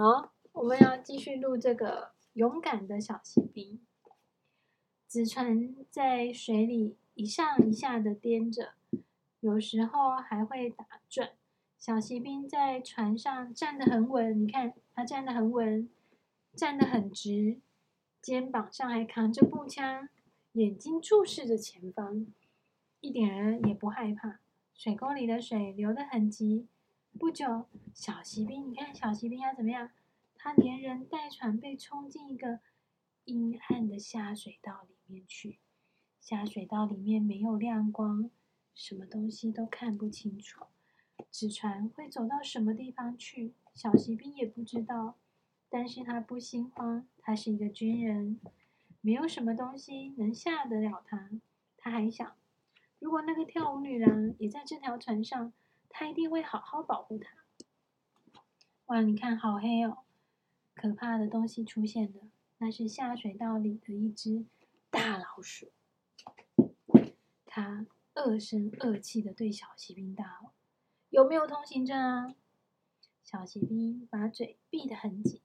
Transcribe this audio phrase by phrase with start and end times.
[0.00, 3.80] 好，我们要继续录这个勇敢的小骑兵。
[5.08, 8.74] 纸船在水里一上一下的颠着，
[9.40, 11.32] 有时候还会打转。
[11.80, 15.90] 小骑兵在船上站得很稳，你看他站得很稳，
[16.54, 17.60] 站得很直，
[18.22, 20.08] 肩膀上还扛着步枪，
[20.52, 22.24] 眼睛注视着前方，
[23.00, 24.38] 一点儿也不害怕。
[24.72, 26.68] 水沟里的水流得很急。
[27.18, 29.90] 不久，小骑兵，你看小骑兵要怎么样？
[30.36, 32.60] 他连人带船被冲进一个
[33.24, 35.58] 阴暗的下水道里面去。
[36.20, 38.30] 下水道里面没有亮光，
[38.72, 40.66] 什么东西都看不清楚。
[41.32, 43.52] 纸船会走到什么地方去？
[43.74, 45.16] 小骑兵也不知道，
[45.68, 48.40] 但是他不心慌，他是一个军人，
[49.00, 51.28] 没有什么东西能吓得了他。
[51.76, 52.36] 他还想，
[53.00, 55.52] 如果那个跳舞女郎也在这条船上，
[55.98, 57.28] 他一定会好好保护她。
[58.86, 60.04] 哇，你看，好黑哦！
[60.72, 64.46] 可怕的东西出现了，那是下水道里的一只
[64.90, 65.72] 大老鼠。
[67.44, 70.52] 他恶声恶气地对小骑兵大吼。
[71.10, 72.36] 有没有通行证啊？
[73.24, 75.42] 小骑兵把嘴闭得很紧，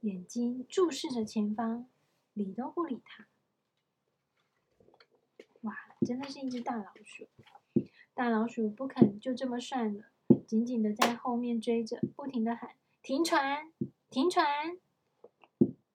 [0.00, 1.88] 眼睛注视着前方，
[2.32, 3.28] 理都不理他。
[5.60, 7.28] 哇，真的是一只大老鼠！
[8.14, 10.04] 大老鼠不肯就这么算了，
[10.46, 12.70] 紧紧的在后面追着，不停的喊
[13.02, 13.72] ：“停船，
[14.08, 14.46] 停船！”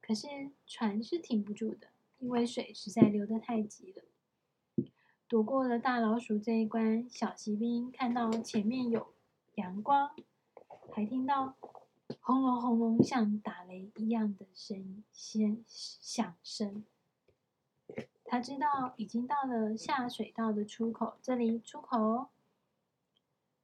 [0.01, 0.27] 可是
[0.67, 4.03] 船是停不住的，因为水实在流得太急了。
[5.29, 9.13] 躲过了大老鼠这一关，小骑兵看到前面有
[9.55, 10.11] 阳光，
[10.91, 11.55] 还听到
[12.19, 16.83] 轰隆轰隆像打雷一样的声音先响声。
[18.31, 22.29] 他知道已经到了下水道的出口，这里出口，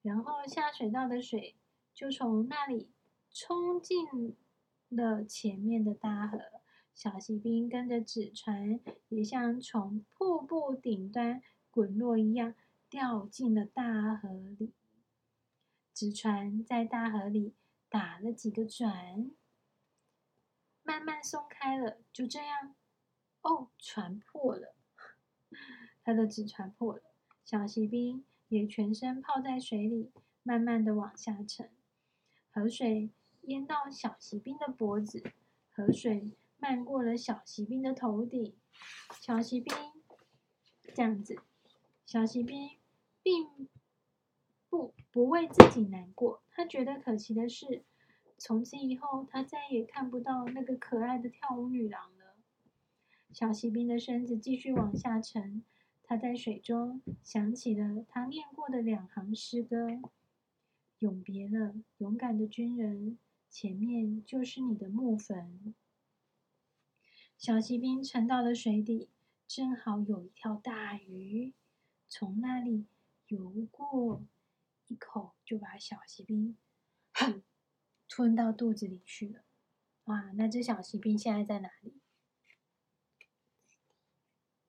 [0.02, 1.56] 然后下水道的水
[1.94, 2.90] 就从那里
[3.32, 4.36] 冲进
[4.90, 6.40] 了前面的大河。
[6.96, 11.44] 小锡兵跟着纸船，也像从瀑布顶端。
[11.70, 12.56] 滚落一样
[12.90, 14.72] 掉进了大河里。
[15.94, 17.54] 纸船在大河里
[17.90, 19.30] 打了几个转，
[20.84, 21.98] 慢慢松开了。
[22.14, 22.74] 就这样，
[23.46, 24.74] 哦，船破了，
[26.04, 27.04] 他的纸船破了。
[27.44, 30.12] 小骑兵也全身泡在水里，
[30.42, 31.70] 慢慢的往下沉。
[32.50, 33.12] 河水
[33.42, 35.22] 淹到小骑兵的脖子，
[35.72, 38.56] 河水漫过了小骑兵的头顶。
[39.22, 39.76] 小骑兵
[40.96, 41.40] 这样子。
[42.04, 42.72] 小骑兵
[43.22, 43.70] 并
[44.70, 47.86] 不不为自己难过，他觉得可惜的是，
[48.40, 52.15] 从此以后他再也看不到那个可爱的跳舞女郎。
[53.36, 55.62] 小骑兵的身子继续往下沉，
[56.02, 60.00] 他在水中想起了他念过的两行诗歌
[61.00, 63.20] ：“永别了，勇敢的军人，
[63.50, 65.76] 前面就是你的墓坟。”
[67.38, 69.10] 小骑兵沉到了水底，
[69.46, 71.52] 正好有一条大鱼。
[72.08, 72.86] 从那里
[73.28, 74.24] 游过，
[74.88, 76.56] 一口就把小骑兵
[77.12, 77.44] 哼
[78.08, 79.42] 吞到肚子里去了。
[80.06, 82.00] 哇，那只小骑兵现在在哪里？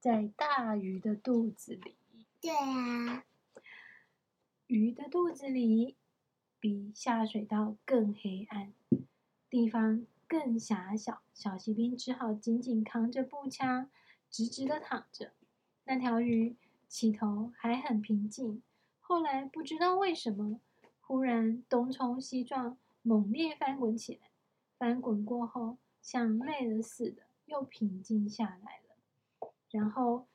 [0.07, 1.97] 在大鱼的肚子里。
[2.41, 3.25] 对啊，
[4.69, 5.97] 鱼的肚子里
[6.61, 8.73] 比下水道更黑暗，
[9.51, 11.23] 地方更狭小。
[11.35, 13.91] 小骑兵只好紧紧扛着步枪，
[14.31, 15.33] 直直的躺着。
[15.87, 16.55] 那条鱼。
[16.89, 18.63] 起头还很平静，
[19.01, 20.61] 后来不知道为什么，
[21.01, 24.31] 忽然东冲西撞，猛烈翻滚起来。
[24.79, 28.86] 翻滚过后，像累了似的，又平静下来了。
[29.71, 30.29] 然后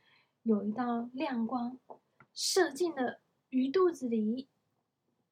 [0.44, 1.80] 有一道亮光
[2.34, 4.50] 射进了鱼肚子里，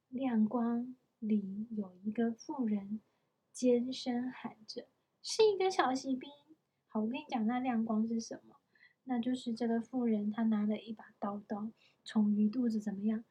[0.10, 3.02] 亮光里有一个妇人
[3.52, 4.88] 尖声喊着
[5.22, 6.30] ：“是一个小骑兵。”
[6.88, 8.56] 好，我跟你讲，那亮光是什么？
[9.04, 11.72] 那就是这个妇人，她拿了一把刀刀，
[12.04, 13.24] 从鱼肚子怎么样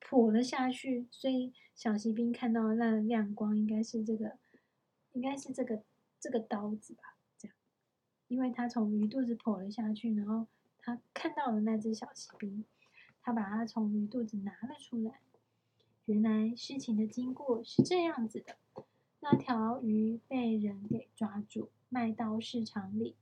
[0.00, 1.08] 剖了下去。
[1.10, 4.38] 所以小骑兵看到那亮光，应该是这个，
[5.12, 5.82] 应该是这个
[6.20, 7.15] 这个刀子吧？
[8.28, 10.46] 因为他从鱼肚子剖了下去，然后
[10.78, 12.64] 他看到了那只小骑兵，
[13.22, 15.20] 他把它从鱼肚子拿了出来。
[16.06, 18.56] 原来事情的经过是这样子的：
[19.20, 23.16] 那条鱼被人给抓住，卖到市场里。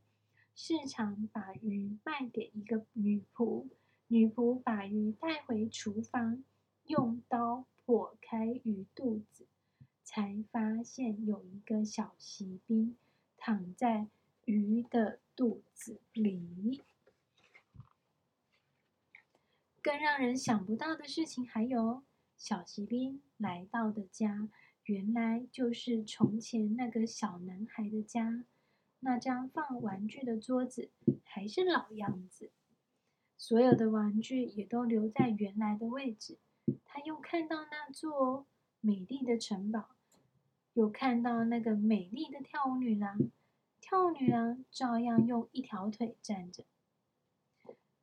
[0.55, 3.67] 市场把鱼卖给一个女仆，
[4.07, 6.45] 女仆把鱼带回厨房，
[6.87, 9.47] 用刀剖开鱼肚子，
[10.05, 12.97] 才发现有一个小骑兵
[13.37, 14.07] 躺在
[14.45, 16.83] 鱼的肚子里。
[19.83, 22.03] 更让人想不到的事情还有，
[22.37, 24.49] 小骑兵来到的家
[24.85, 28.45] 原来就是从前那个小男孩的家。
[29.01, 30.91] 那张放玩具的桌子
[31.23, 32.51] 还是老样子，
[33.37, 36.39] 所有的玩具也都留在原来的位置。
[36.87, 38.47] 他又看到那座
[38.81, 39.91] 美丽的城堡，
[40.73, 43.31] 又看到那个美丽的跳舞女郎。
[43.87, 46.65] 跳舞女郎照样用一条腿站着，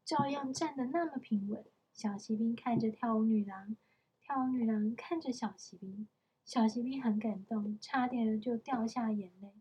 [0.06, 1.66] 照样站得那么平稳。
[1.92, 3.76] 小骑兵看着跳舞女郎，
[4.22, 6.08] 跳舞女郎看着小骑兵，
[6.46, 9.52] 小骑兵很感动，差点就掉下眼泪。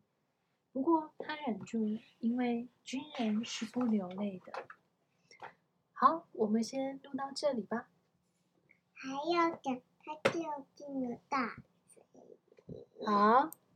[0.73, 4.53] 不过他忍住了，因为军人是不流泪的。
[5.95, 7.89] 好，我们先录到这里吧。
[8.93, 11.57] 还要等，他掉进了大
[11.87, 12.05] 水
[12.67, 13.07] 里。
[13.07, 13.51] 好。